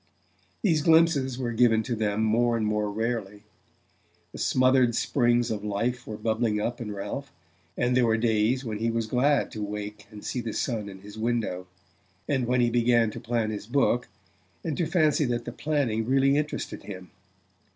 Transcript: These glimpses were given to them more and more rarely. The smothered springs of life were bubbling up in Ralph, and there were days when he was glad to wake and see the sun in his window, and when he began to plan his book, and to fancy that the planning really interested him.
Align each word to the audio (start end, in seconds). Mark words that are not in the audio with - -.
These 0.63 0.81
glimpses 0.81 1.37
were 1.37 1.51
given 1.51 1.83
to 1.83 1.95
them 1.95 2.23
more 2.23 2.57
and 2.57 2.65
more 2.65 2.89
rarely. 2.89 3.43
The 4.31 4.39
smothered 4.39 4.95
springs 4.95 5.51
of 5.51 5.63
life 5.63 6.07
were 6.07 6.17
bubbling 6.17 6.59
up 6.59 6.81
in 6.81 6.91
Ralph, 6.91 7.31
and 7.77 7.95
there 7.95 8.07
were 8.07 8.17
days 8.17 8.65
when 8.65 8.79
he 8.79 8.89
was 8.89 9.05
glad 9.05 9.51
to 9.51 9.61
wake 9.63 10.07
and 10.09 10.25
see 10.25 10.41
the 10.41 10.53
sun 10.53 10.89
in 10.89 11.01
his 11.01 11.19
window, 11.19 11.67
and 12.27 12.47
when 12.47 12.61
he 12.61 12.71
began 12.71 13.11
to 13.11 13.19
plan 13.19 13.51
his 13.51 13.67
book, 13.67 14.07
and 14.63 14.75
to 14.77 14.87
fancy 14.87 15.25
that 15.25 15.45
the 15.45 15.51
planning 15.51 16.07
really 16.07 16.35
interested 16.35 16.81
him. 16.81 17.11